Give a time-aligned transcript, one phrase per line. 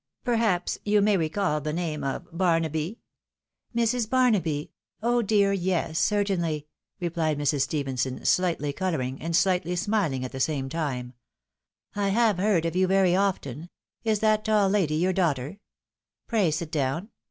[0.25, 2.97] —^Perhaps you may reoal the name of Barnaby?""
[3.75, 4.09] Mrs.
[4.09, 4.71] Barnaby?
[5.03, 6.65] Oh dear yes, certainly!"
[6.99, 7.61] rephed Mrs.
[7.61, 11.13] Stephenson, sUghtly colouring, and slightly smiling at the same time."
[11.95, 13.69] I have heard of you very often.
[14.03, 15.59] Is that tall lady your daughter?
[16.27, 17.09] Pray sit down.